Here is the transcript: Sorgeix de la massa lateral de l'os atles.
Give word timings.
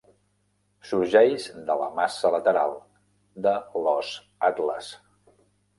Sorgeix 0.91 1.45
de 1.69 1.75
la 1.83 1.91
massa 1.99 2.33
lateral 2.39 2.75
de 3.49 3.55
l'os 3.85 4.13
atles. 4.51 4.93